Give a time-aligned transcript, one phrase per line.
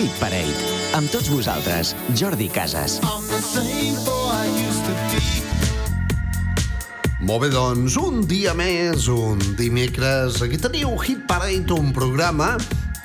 [0.00, 0.68] Hit Parade.
[0.96, 2.94] Amb tots vosaltres, Jordi Casas.
[7.20, 10.38] Molt bé, doncs, un dia més, un dimecres.
[10.40, 12.54] Aquí teniu Hit Parade, un programa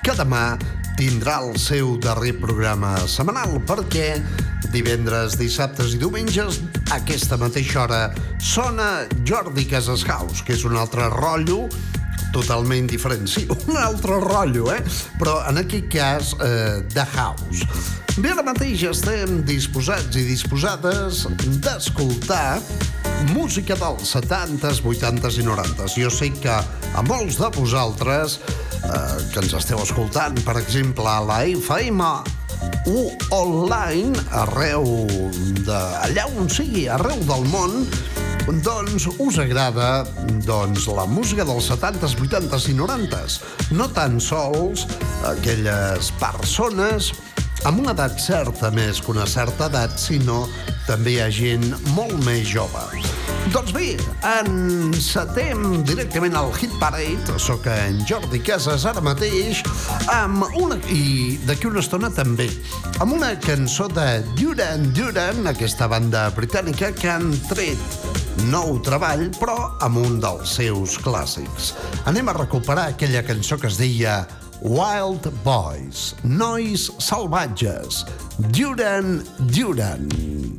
[0.06, 0.56] que demà
[0.96, 4.14] tindrà el seu darrer programa setmanal, perquè
[4.72, 8.02] divendres, dissabtes i diumenges, a aquesta mateixa hora,
[8.40, 11.66] sona Jordi Casas House, que és un altre rotllo
[12.36, 13.28] totalment diferent.
[13.32, 14.82] Sí, un altre rotllo, eh?
[15.20, 17.68] Però en aquest cas, eh, de house.
[18.16, 21.26] Bé, ara mateix estem disposats i disposades
[21.64, 22.62] d'escoltar
[23.34, 25.98] música dels 70s, 80s i 90s.
[26.00, 31.22] Jo sé que a molts de vosaltres eh, que ens esteu escoltant, per exemple, a
[31.28, 32.08] la FM
[32.88, 34.86] o online, arreu
[35.66, 37.84] de, allà on sigui, arreu del món,
[38.46, 40.06] doncs us agrada
[40.46, 43.40] doncs, la música dels 70s, 80s i 90s.
[43.74, 44.86] No tan sols
[45.26, 47.14] aquelles persones
[47.66, 50.44] amb una edat certa més que una certa edat, sinó
[50.86, 51.66] també hi ha gent
[51.96, 52.84] molt més jove.
[53.54, 59.64] Doncs bé, encetem directament al Hit Parade, sóc en Jordi Casas ara mateix,
[60.14, 60.78] amb una...
[60.94, 62.50] i d'aquí una estona també,
[63.00, 69.58] amb una cançó de Duran Duran, aquesta banda britànica que han tret nou treball, però
[69.86, 71.74] amb un dels seus clàssics.
[72.10, 74.22] Anem a recuperar aquella cançó que es deia
[74.62, 78.06] Wild Boys, Nois Salvatges,
[78.52, 79.20] Duran
[79.52, 80.08] Duran.
[80.10, 80.55] Bad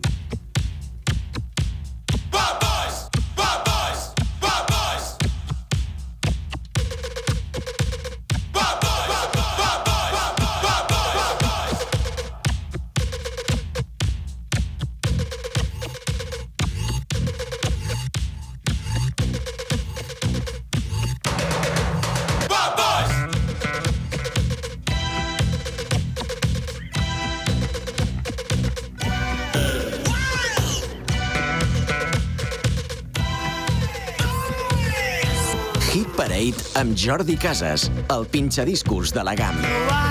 [36.86, 39.56] amb Jordi Casas, el pinxadiscos de la GAM.
[39.62, 40.05] Wild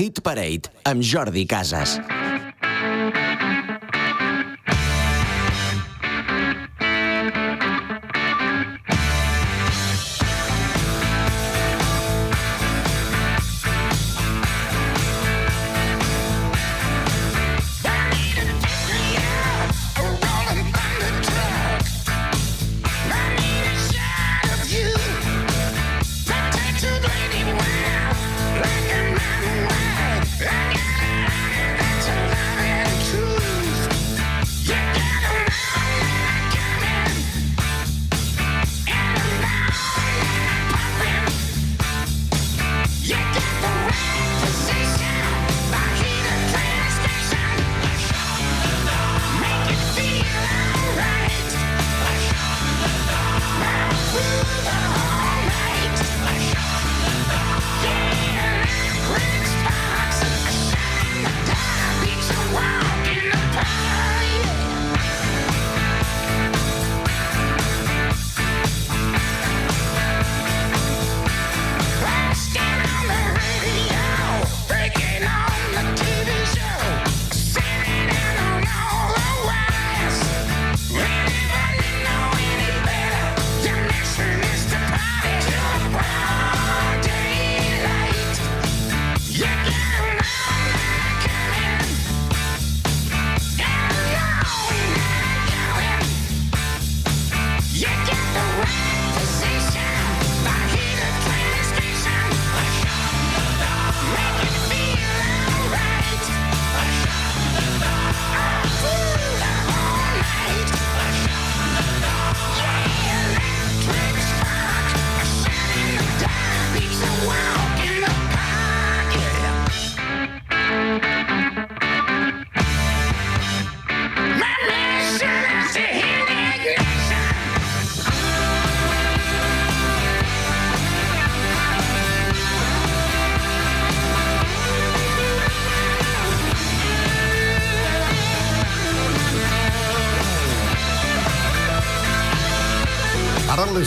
[0.00, 2.19] Hit Parade amb Jordi Casas.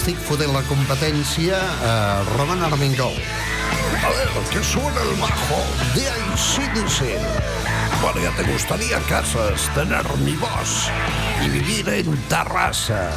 [0.03, 1.55] Ara l'estic fotent la competència
[1.87, 1.91] a
[2.33, 3.13] Roman Armengol.
[4.03, 5.59] A ver, que suena el bajo
[5.95, 7.07] de ACDC.
[8.01, 10.91] Bueno, ya te gustaría, Casas, tener mi voz
[11.45, 13.11] y vivir en Terrassa.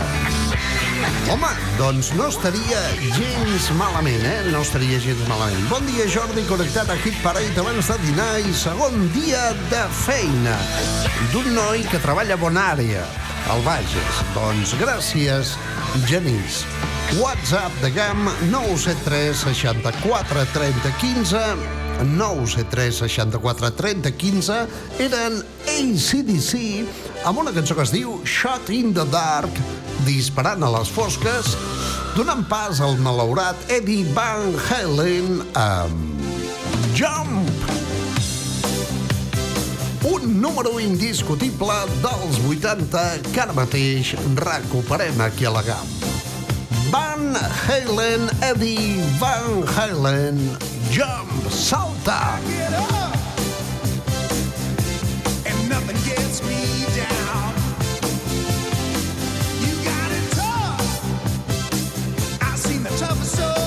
[1.26, 2.78] Home, doncs no estaria
[3.18, 4.46] gens malament, eh?
[4.52, 5.66] No estaria gens malament.
[5.68, 10.54] Bon dia, Jordi, connectat a Hit Parade abans de dinar i segon dia de feina
[11.34, 13.02] d'un noi que treballa a Bonària,
[13.50, 14.20] al Bages.
[14.34, 15.54] Doncs gràcies,
[16.08, 16.64] Genís.
[17.20, 21.42] WhatsApp de GAM 973 64 30 15
[22.16, 24.58] 973 64 30 15
[25.06, 25.38] eren
[25.76, 26.52] ACDC
[27.24, 29.62] amb una cançó que es diu Shot in the Dark
[30.08, 31.54] disparant a les fosques
[32.18, 36.28] donant pas al malaurat Eddie Van Halen amb
[36.98, 37.45] Jump
[40.26, 45.86] número indiscutible dels 80 que ara mateix recuperem aquí a la GAM.
[46.90, 50.38] Van Halen, Eddie Van Halen,
[50.90, 52.38] Jump, salta!
[52.76, 53.16] Up,
[55.46, 57.54] and nothing gets me down.
[59.62, 60.82] You got tough.
[62.56, 63.65] Seen the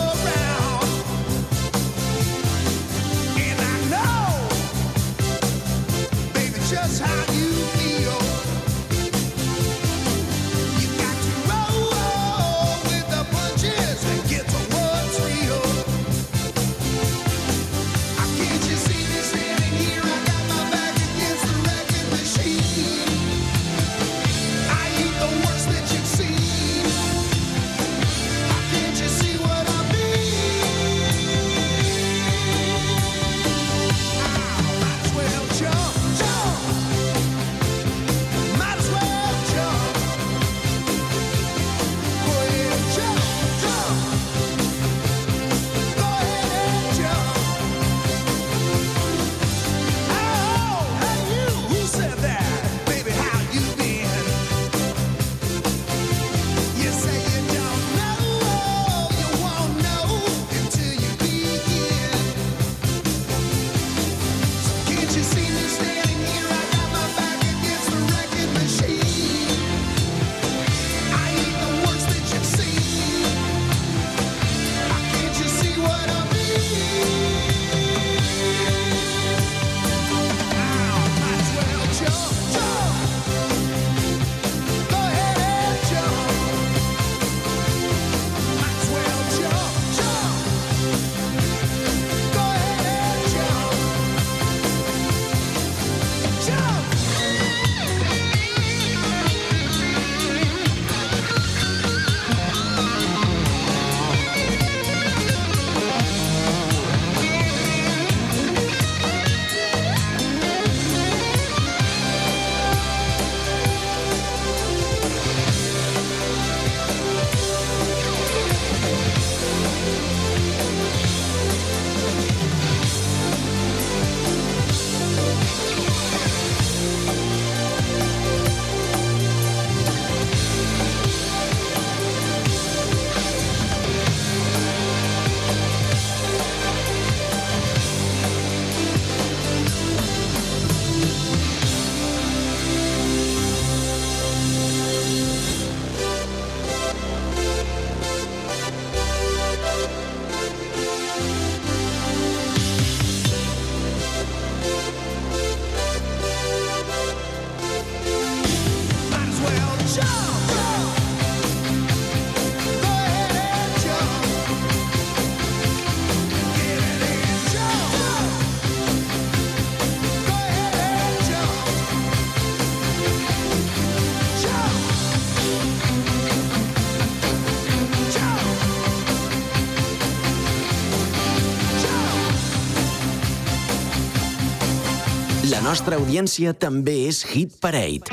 [185.70, 188.10] nostra audiència també és Hit Parade.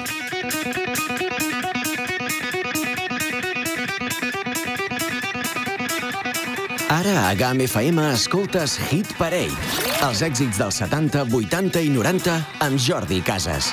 [6.92, 9.56] Ara a GAM FM escoltes Hit Parade.
[10.04, 13.72] Els èxits dels 70, 80 i 90 amb Jordi Casas.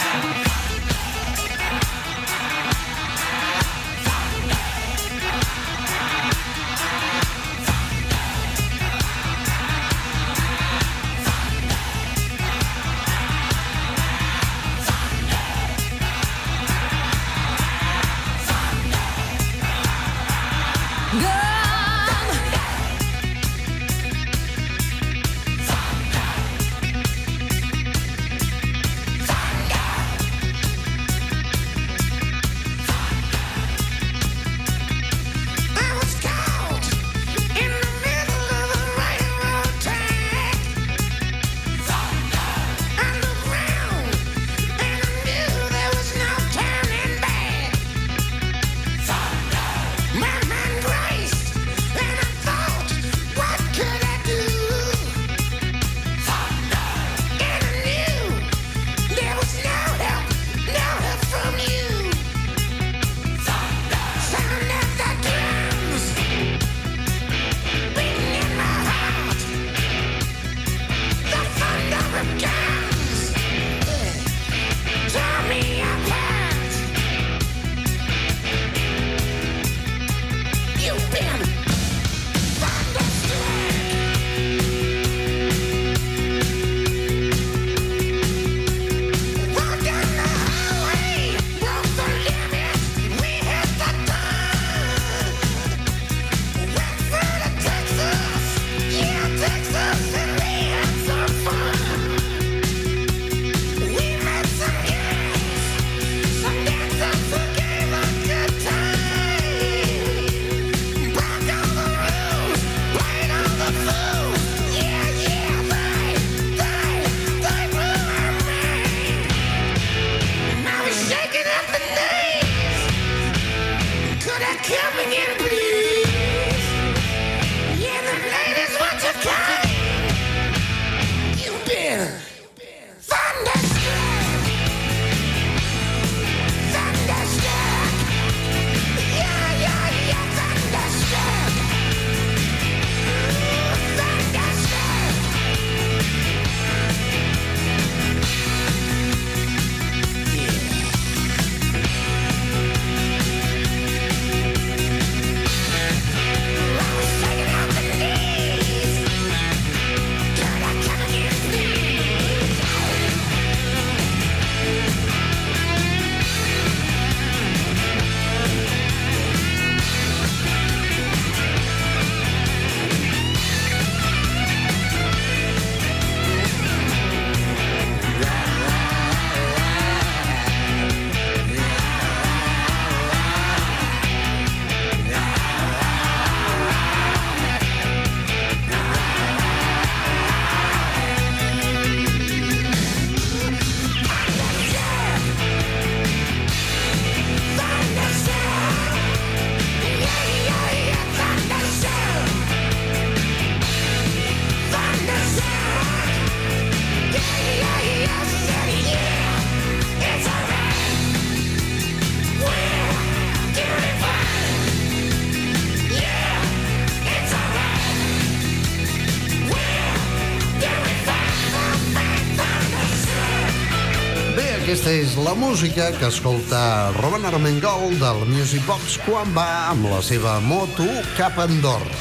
[225.01, 230.35] És la música que escolta Robin Armengol del Music Box quan va amb la seva
[230.45, 230.85] moto
[231.17, 231.97] cap a Andorra.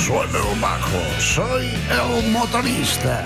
[0.00, 3.18] Suena el bajo, soy el motorista.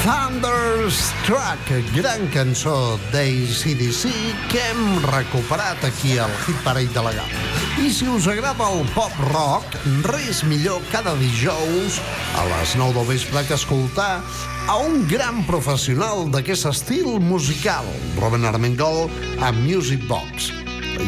[0.00, 4.08] Thunderstruck, gran cançó d'ACDC
[4.52, 7.43] que hem recuperat aquí al Hit Parade de la GAM.
[7.84, 9.74] I si us agrada el pop rock,
[10.08, 11.98] res millor cada dijous
[12.32, 14.22] a les 9 del vespre que escoltar
[14.72, 17.84] a un gran professional d'aquest estil musical,
[18.16, 20.48] Robin Armengol, a Music Box.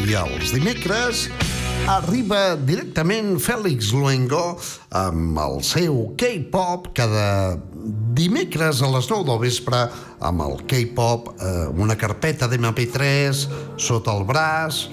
[0.05, 1.23] I els dimecres
[1.89, 4.59] arriba directament Fèlix Luengo
[5.01, 7.57] amb el seu K-pop cada
[8.13, 9.81] dimecres a les 9 del vespre
[10.21, 13.47] amb el K-pop, eh, una carpeta d'MP3
[13.81, 14.85] sota el braç,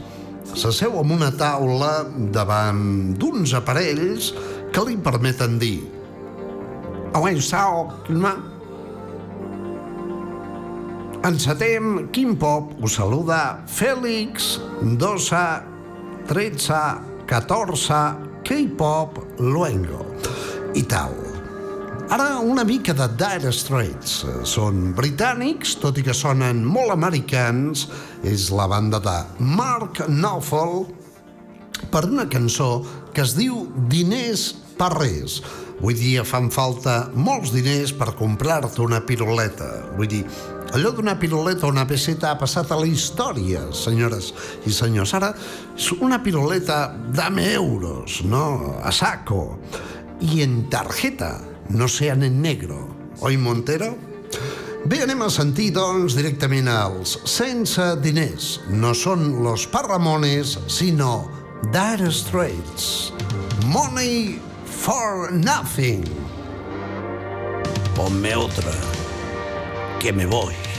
[0.53, 2.05] s'asseu amb una taula
[2.35, 4.33] davant d'uns aparells
[4.75, 5.79] que li permeten dir.
[11.25, 14.59] Encetem Quim Pop, us saluda Fèlix,
[15.01, 15.63] Dosa,
[16.29, 16.83] 13,
[17.31, 18.03] 14,
[18.45, 20.05] K-pop, Luengo
[20.77, 21.34] i tal.
[22.13, 24.25] Ara una mica de Dire Straits.
[24.45, 27.87] Són britànics, tot i que sonen molt americans.
[28.23, 30.85] És la banda de Mark Knopfler
[31.91, 35.41] per una cançó que es diu Diners per res.
[35.85, 39.67] Avui dia fan falta molts diners per comprar-te una piruleta.
[39.99, 40.23] Vull dir,
[40.73, 44.31] allò d'una piruleta o una peseta ha passat a la història, senyores
[44.65, 45.13] i senyors.
[45.19, 45.35] Ara
[45.77, 48.79] és una piruleta dame euros, no?
[48.81, 49.59] A saco.
[50.25, 51.35] I en tarjeta,
[51.69, 52.89] no sean en negro.
[53.21, 53.95] Oi, Montero?
[54.85, 58.59] Bé, anem a sentir, doncs, directament als Sense diners.
[58.69, 61.25] No són los Parramones, sinó
[61.73, 63.15] Dire Straits.
[63.73, 66.05] Money for nothing.
[67.97, 68.77] Ponme otra,
[70.01, 70.74] que me voy.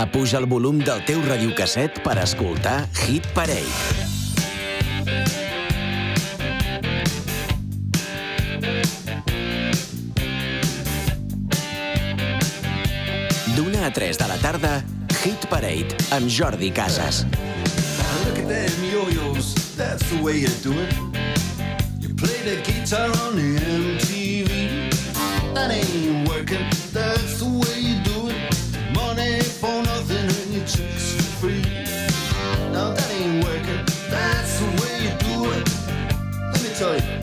[0.00, 3.68] Apuja el volum del teu radiocasset per escoltar Hit Parade.
[13.58, 14.72] D'una a 3 de la tarda,
[15.20, 17.26] Hit Parade amb Jordi Casas.
[18.24, 20.96] Look at them yo-yos, that's the way you do it.
[22.00, 24.09] You play the guitar on the MTV.
[36.80, 37.19] time.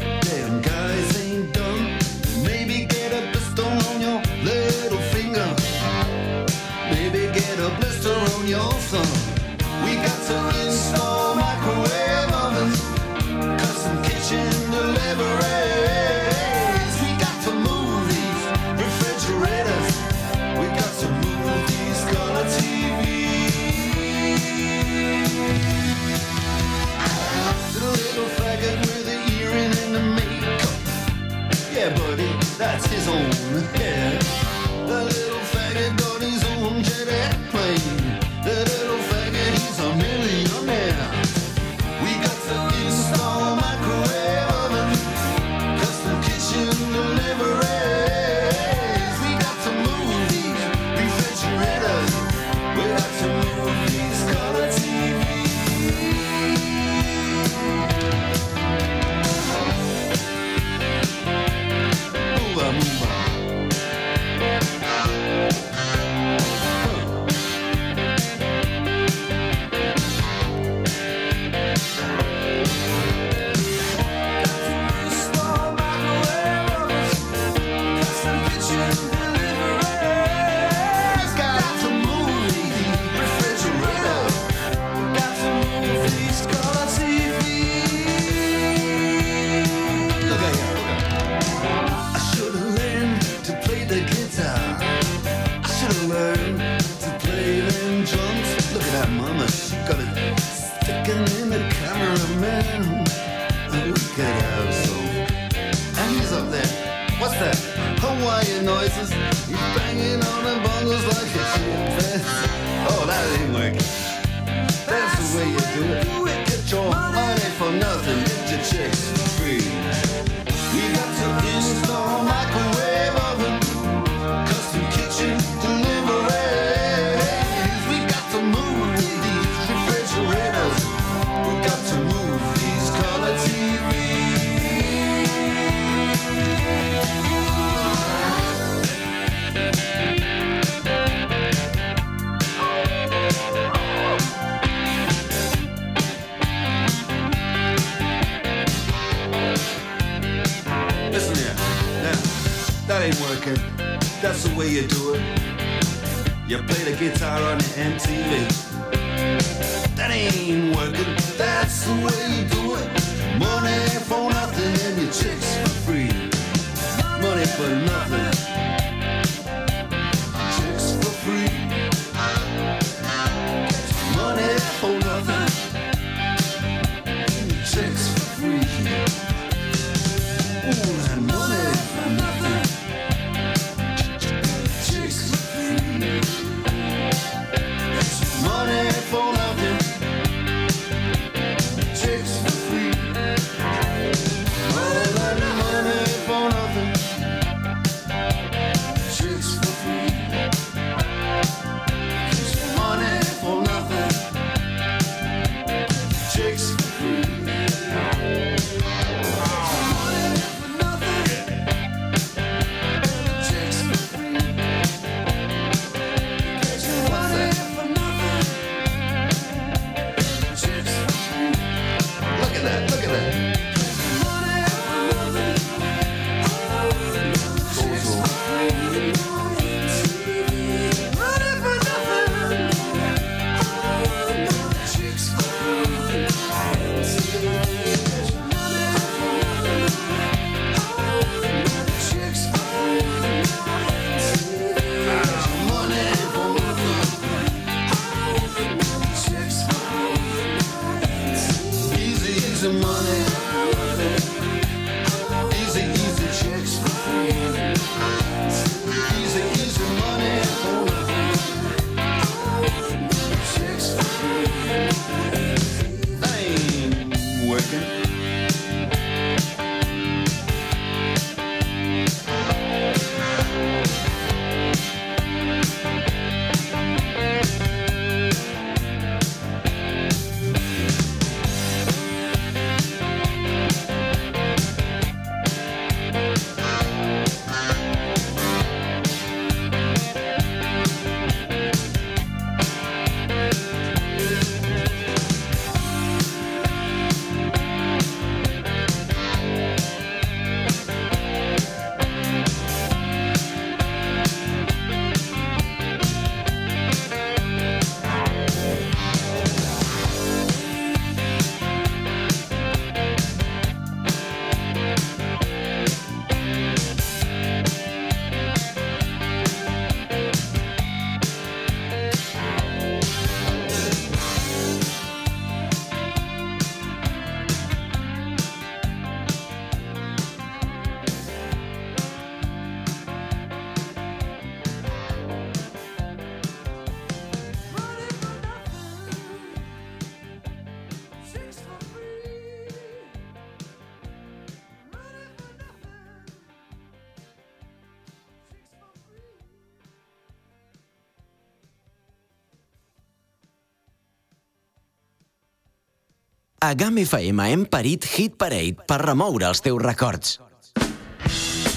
[356.68, 360.34] A GAM FM hem parit Hit Parade per remoure els teus records.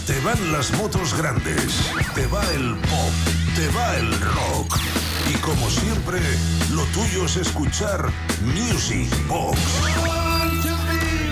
[0.08, 1.76] Te van las motos grandes,
[2.16, 3.20] te va el pop,
[3.54, 4.80] te va el rock.
[5.30, 6.18] Y como siempre,
[6.74, 8.10] lo tuyo es escuchar
[8.42, 9.60] Music Box.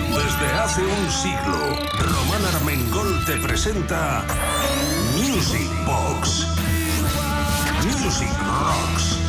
[0.07, 1.59] Desde hace un siglo,
[1.99, 4.23] Román Armengol te presenta
[5.17, 6.47] Music Box.
[7.83, 9.28] Music Rocks.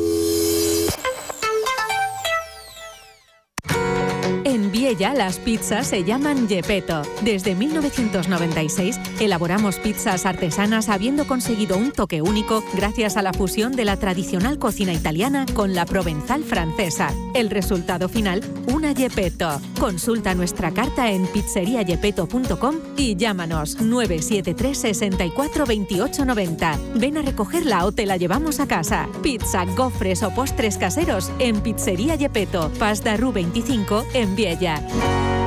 [4.91, 7.03] En Viella las pizzas se llaman Gepetto.
[7.21, 13.85] Desde 1996 elaboramos pizzas artesanas habiendo conseguido un toque único gracias a la fusión de
[13.85, 17.13] la tradicional cocina italiana con la provenzal francesa.
[17.33, 19.61] El resultado final, una Gepetto.
[19.79, 26.79] Consulta nuestra carta en pizzeriagepeto.com y llámanos 973 64 28 90.
[26.95, 29.07] Ven a recogerla o te la llevamos a casa.
[29.23, 34.80] Pizza, gofres o postres caseros en Pizzería Gepetto, de Ru 25 en Viella.
[34.89, 35.40] Música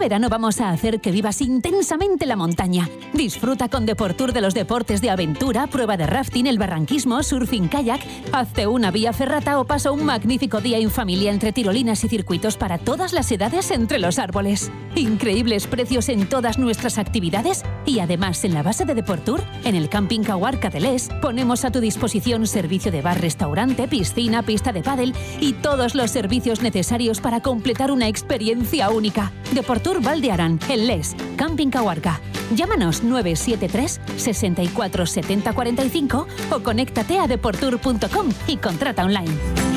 [0.00, 2.88] verano vamos a hacer que vivas intensamente la montaña.
[3.12, 8.00] Disfruta con Deportur de los deportes de aventura, prueba de rafting, el barranquismo, surfing kayak,
[8.32, 12.56] hazte una vía ferrata o pasa un magnífico día en familia entre tirolinas y circuitos
[12.56, 14.72] para todas las edades entre los árboles.
[14.96, 19.90] Increíbles precios en todas nuestras actividades y además en la base de Deportur, en el
[19.90, 24.82] Camping Cahuarca de Les, ponemos a tu disposición servicio de bar, restaurante, piscina, pista de
[24.82, 29.30] pádel y todos los servicios necesarios para completar una experiencia única.
[29.52, 32.20] Deportur Valdearán, en Les, Camping Cahuarca.
[32.54, 39.69] Llámanos 973 64 70 45 o conéctate a deportur.com y contrata online.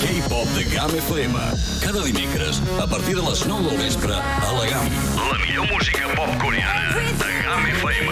[0.00, 1.38] K-pop de GAM FM.
[1.80, 4.88] Cada dimecres, a partir de les 9 del vespre, a la GAM.
[5.16, 8.08] La millor música pop coreana de GAM FM.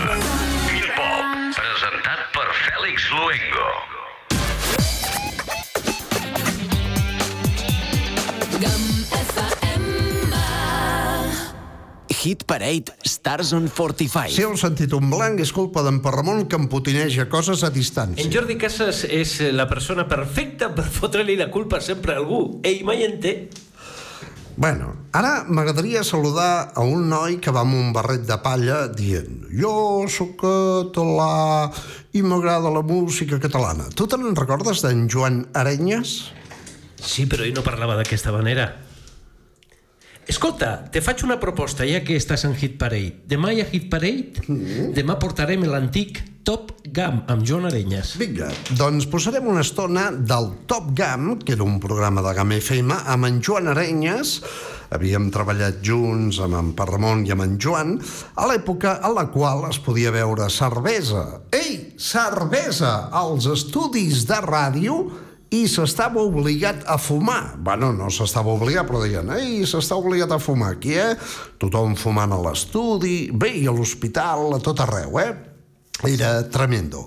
[0.69, 1.25] Quim Pop,
[1.59, 3.95] presentat per Fèlix Luengo.
[12.25, 14.33] Hit Parade Stars on 45.
[14.33, 18.25] Si heu sentit un blanc, és culpa d'en Parramon que empotineja coses a distància.
[18.25, 22.63] En Jordi Casas és la persona perfecta per fotre-li la culpa sempre a algú.
[22.65, 23.35] Ell mai en té.
[24.57, 29.51] Bueno, ara m'agradaria saludar a un noi que va amb un barret de palla dient
[29.53, 31.69] jo sóc català
[32.17, 33.91] i m'agrada la música catalana.
[33.93, 36.17] Tu te'n recordes d'en Joan Arenyes?
[37.05, 38.71] Sí, però ell no parlava d'aquesta manera.
[40.27, 43.21] Escolta, te faig una proposta, ja que estàs en Hit Parade.
[43.29, 44.93] Demà hi ha Hit Parade, Mm-hmm.
[44.97, 48.15] demà portarem l'antic Top Gam amb Joan Arenyes.
[48.21, 52.93] Vinga, doncs posarem una estona del Top Gam, que era un programa de Gam FM,
[53.15, 54.35] amb en Joan Arenyes,
[54.93, 57.95] havíem treballat junts amb en Parramon i amb en Joan,
[58.37, 61.25] a l'època a la qual es podia veure cervesa.
[61.53, 63.09] Ei, cervesa!
[63.13, 64.99] Als estudis de ràdio
[65.55, 67.55] i s'estava obligat a fumar.
[67.63, 71.15] Bueno, no s'estava obligat, però deien, ei, s'està obligat a fumar aquí, eh?
[71.61, 75.33] Tothom fumant a l'estudi, bé, i a l'hospital, a tot arreu, eh?
[76.05, 77.05] Era tremendo.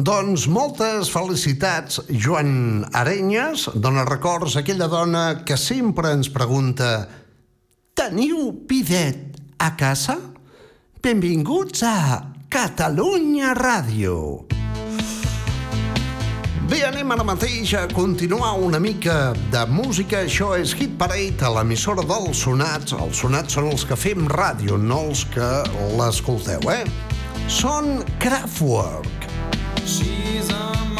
[0.00, 7.06] Doncs moltes felicitats, Joan Arenyes, dona records a aquella dona que sempre ens pregunta
[7.94, 10.16] Teniu pidet a casa?
[11.04, 11.98] Benvinguts a
[12.48, 14.59] Catalunya Ràdio.
[16.70, 20.20] Bé, anem ara mateix a continuar una mica de música.
[20.22, 22.94] Això és Hit Parade a l'emissora dels Sonats.
[22.94, 25.50] Els Sonats són els que fem ràdio, no els que
[25.98, 26.84] l'escolteu, eh?
[27.50, 29.26] Són Kraftwerk.
[29.82, 30.99] She's a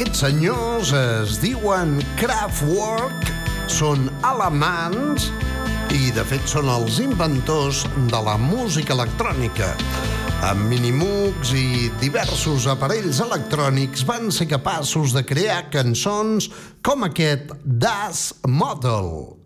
[0.00, 3.26] Aquests senyors es diuen Kraftwerk,
[3.68, 5.26] són alemans
[5.92, 9.68] i, de fet, són els inventors de la música electrònica.
[10.48, 16.48] Amb minimux i diversos aparells electrònics van ser capaços de crear cançons
[16.80, 19.36] com aquest Das Model.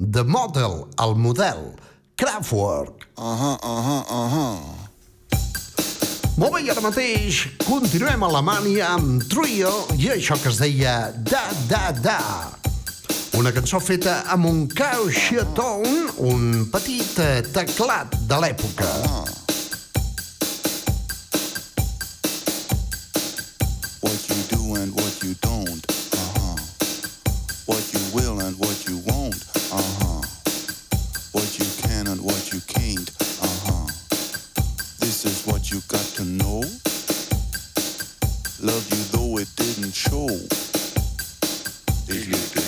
[0.00, 1.74] The Model, el model.
[2.16, 3.10] Kraftwerk.
[3.20, 4.77] Ahà, ahà, ahà.
[6.38, 10.92] Molt bé, i ara mateix continuem a Alemanya amb Trio i això que es deia
[11.18, 12.20] Da Da Da.
[13.40, 17.18] Una cançó feta amb un caixetón, un petit
[17.50, 18.94] teclat de l'època.
[19.10, 19.37] Oh.
[42.08, 42.67] They leave the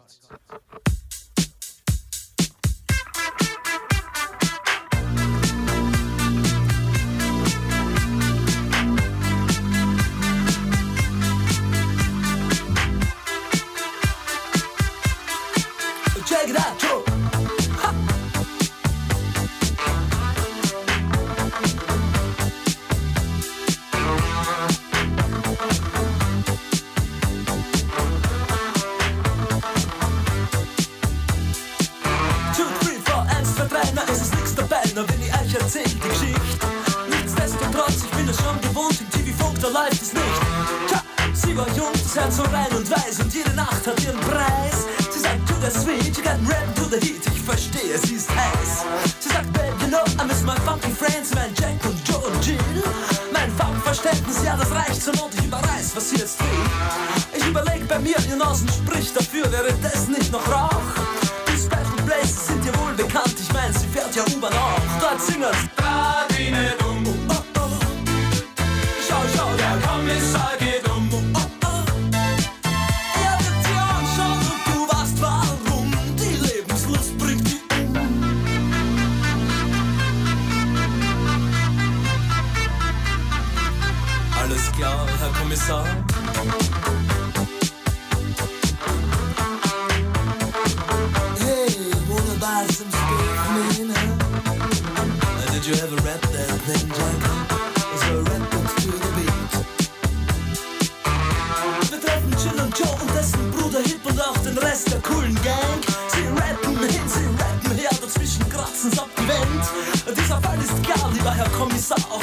[64.25, 64.99] der U-Bahn auch.
[64.99, 66.80] Dort singen es.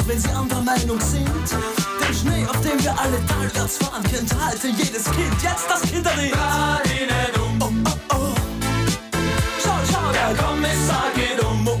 [0.09, 1.29] wenn sie anderer Meinung sind.
[2.01, 5.43] Den Schnee, auf dem wir alle talwärts fahren, kennt heute jedes Kind.
[5.43, 6.33] Jetzt das Kinderlied.
[6.33, 7.59] Dreh um.
[7.61, 8.33] Oh, oh, oh.
[9.63, 11.67] Schau, schau, der Kommissar geht um.
[11.67, 11.78] Oh,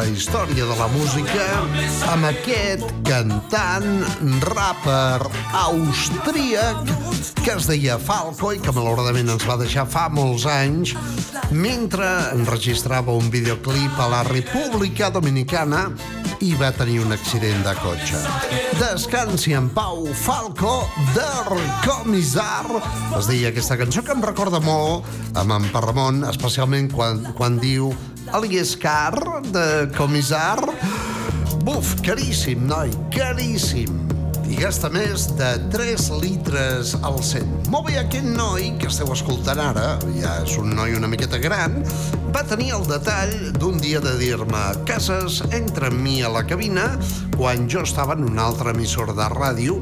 [0.00, 1.44] la història de la música
[2.08, 3.88] amb aquest cantant,
[4.46, 5.28] rapper
[5.60, 6.88] austríac
[7.42, 10.94] que es deia Falco i que malauradament ens va deixar fa molts anys
[11.52, 15.90] mentre enregistrava un videoclip a la República Dominicana
[16.40, 18.20] i va tenir un accident de cotxe.
[18.80, 20.78] Descansi en pau, Falco,
[21.12, 22.64] del Comissar.
[23.18, 25.04] es deia aquesta cançó que em recorda molt
[25.36, 27.92] a en Parramont, especialment quan, quan diu
[28.32, 30.58] Alias Car, de comissar.
[31.64, 34.10] Buf, caríssim, noi, caríssim
[34.50, 37.70] i gasta més de 3 litres al 100.
[37.70, 41.76] Molt bé, aquest noi que esteu escoltant ara, ja és un noi una miqueta gran,
[42.34, 46.88] va tenir el detall d'un dia de dir-me «Cases, entra amb mi a la cabina»
[47.36, 49.78] quan jo estava en una altra emissora de ràdio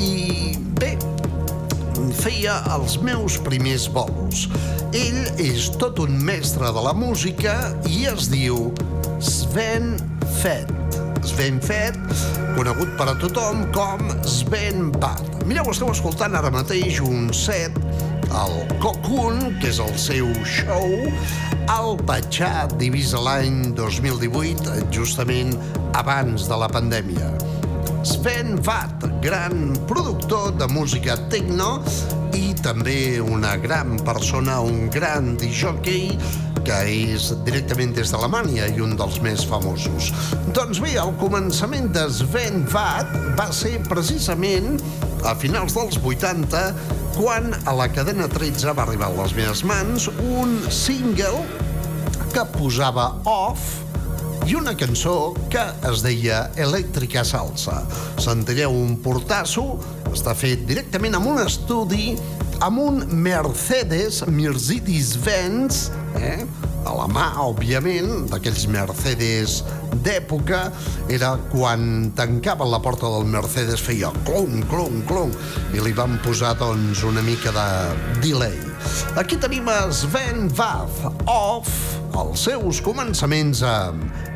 [0.00, 0.94] i bé,
[2.16, 4.46] feia els meus primers bolos.
[4.96, 7.56] Ell és tot un mestre de la música
[7.90, 8.70] i es diu
[9.20, 9.94] Sven
[10.40, 10.72] Fett.
[11.26, 11.98] Sven Fett,
[12.54, 15.44] conegut per a tothom com Sven Bad.
[15.46, 17.74] Mireu, esteu escoltant ara mateix un set
[18.36, 20.94] el Cocoon, que és el seu show,
[21.72, 25.54] al Patxà, divisa l'any 2018, justament
[25.96, 27.30] abans de la pandèmia.
[28.06, 31.80] Sven Vat, gran productor de música techno
[32.38, 36.12] i també una gran persona, un gran disjockey
[36.62, 40.12] que és directament des d'Alemanya i un dels més famosos.
[40.54, 44.78] Doncs bé, el començament de Sven Vat va ser precisament
[45.26, 46.62] a finals dels 80
[47.18, 51.42] quan a la cadena 13 va arribar a les meves mans un single
[52.30, 53.85] que posava off
[54.46, 57.80] i una cançó que es deia Elèctrica Salsa.
[58.22, 59.64] Sentireu un portasso,
[60.12, 62.12] està fet directament amb un estudi,
[62.62, 65.80] amb un Mercedes, Mercedes-Benz,
[66.20, 66.44] eh?
[66.86, 69.56] a la mà, òbviament, d'aquells Mercedes
[70.06, 70.68] d'època,
[71.10, 75.34] era quan tancaven la porta del Mercedes, feia clon, clon, clon,
[75.74, 77.66] i li van posar, doncs, una mica de
[78.22, 78.54] delay.
[79.18, 81.74] Aquí tenim Sven Vath, off,
[82.14, 84.35] els seus començaments amb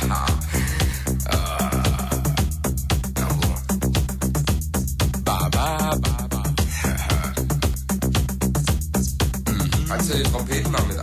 [10.19, 10.97] Trompeten mit?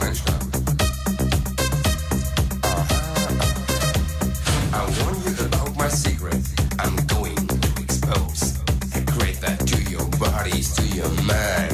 [4.73, 6.37] I warn you about my secret.
[6.79, 8.59] I'm going to expose.
[8.95, 11.68] I create that to your bodies, to your mind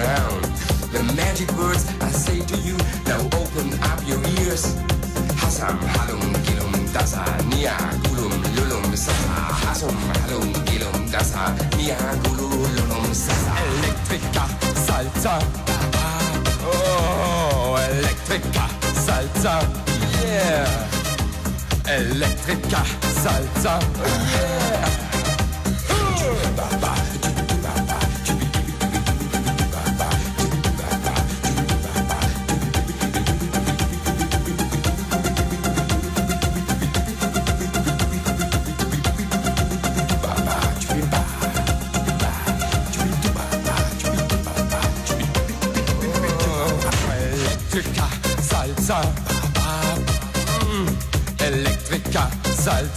[0.00, 0.44] around.
[0.92, 2.76] The magic words I say to you,
[3.06, 4.64] now open up your ears.
[5.40, 9.36] Hasam halum gilum dasa nia gulum lulum sasa.
[9.62, 13.52] Hasum halum gilum dasa nia gulum lulum sasa.
[13.68, 14.44] Electrica
[14.86, 15.34] salsa.
[16.64, 18.66] Oh, electrica
[19.06, 19.54] salsa.
[20.22, 20.68] Yeah.
[21.84, 22.82] Electrica
[23.22, 23.74] salsa.
[23.80, 24.99] Oh, yeah.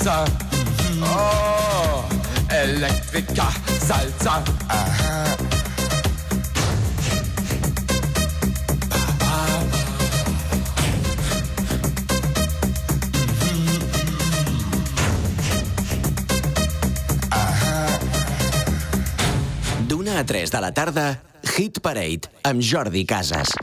[0.03, 0.25] Salsa.
[1.01, 2.03] Oh,
[2.49, 3.47] Electrica
[3.79, 4.43] salsa.
[4.67, 5.23] Aha.
[19.87, 21.21] D'una a 3 de la tarda,
[21.55, 23.62] Hit Parade amb Jordi Casas.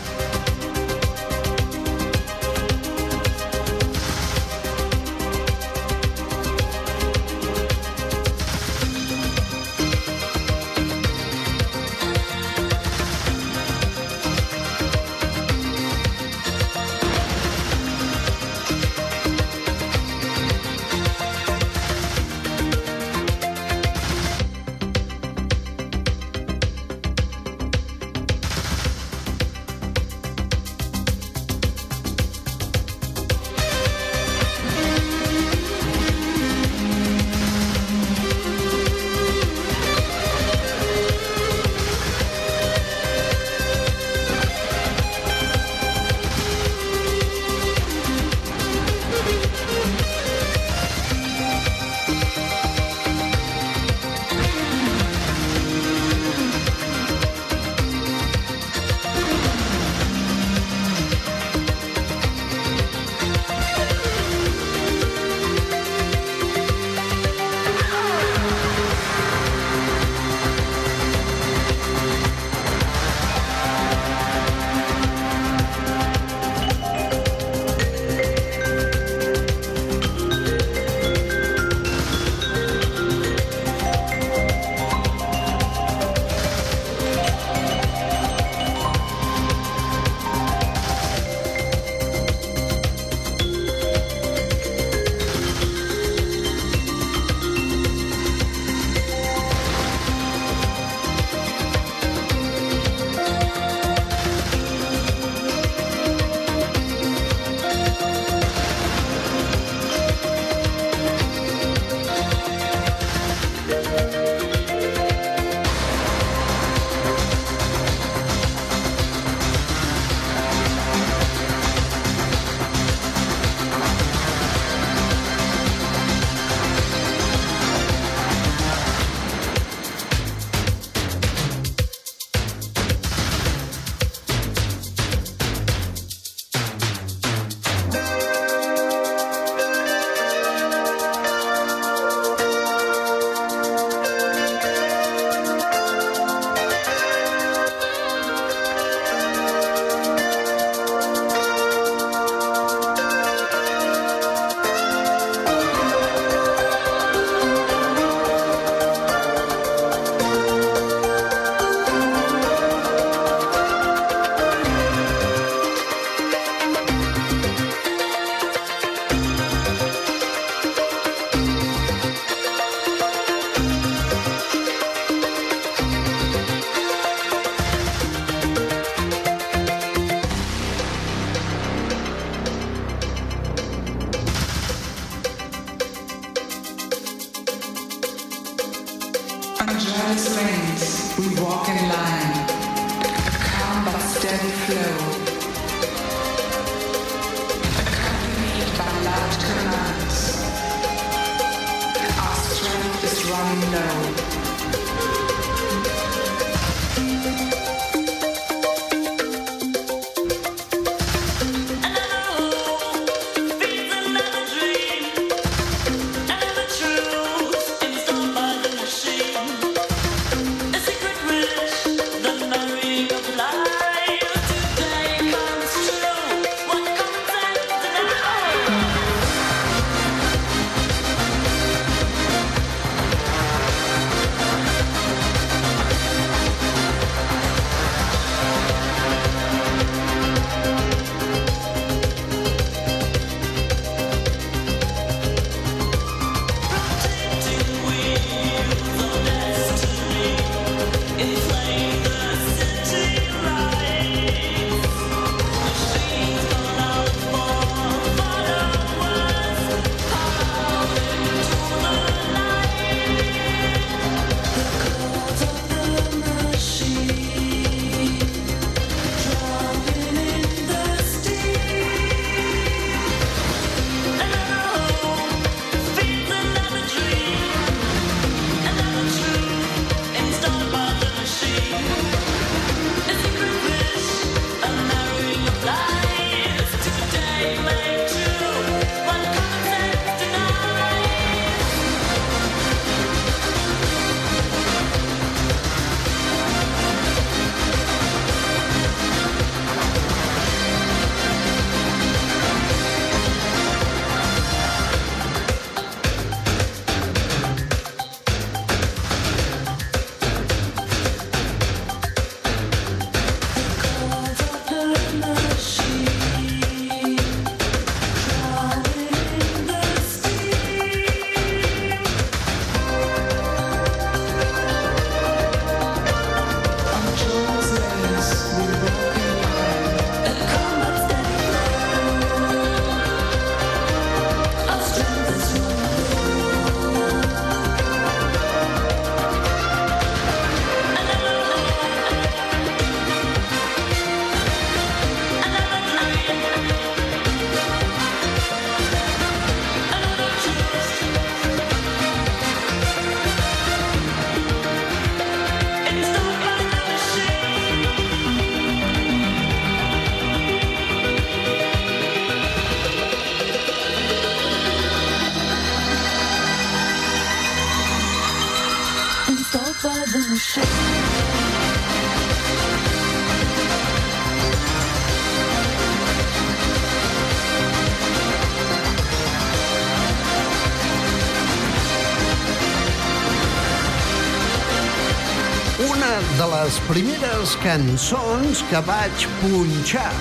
[387.61, 390.11] Cançons que vaig punxar.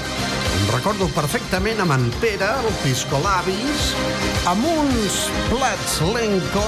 [0.51, 3.95] Em recordo perfectament amb en Pere, el Piscolabis,
[4.51, 5.15] amb uns
[5.49, 6.67] plats lenco,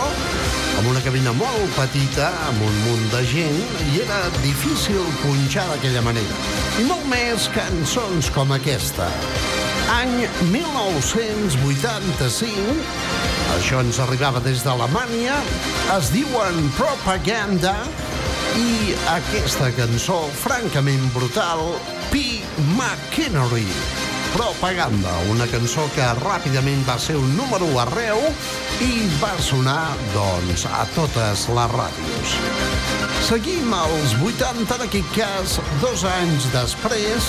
[0.79, 3.61] amb una cabina molt petita, amb un munt de gent,
[3.93, 6.35] i era difícil punxar d'aquella manera.
[6.81, 9.07] I molt més cançons com aquesta.
[9.93, 12.81] Any 1985,
[13.59, 15.37] això ens arribava des d'Alemanya,
[15.99, 17.75] es diuen Propaganda,
[18.59, 21.61] i aquesta cançó francament brutal,
[22.11, 22.43] P.
[22.77, 23.67] McHenry.
[24.33, 28.21] Propaganda, una cançó que ràpidament va ser un número arreu
[28.81, 32.37] i va sonar, doncs, a totes les ràdios.
[33.23, 37.29] Seguim als 80, en aquest cas, dos anys després,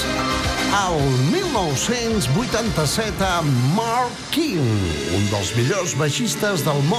[0.74, 0.98] al
[1.30, 4.64] 1987, amb Mark King,
[5.14, 6.92] un dels millors baixistes del món